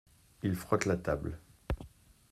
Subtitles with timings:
[0.41, 1.37] Il frotte la table.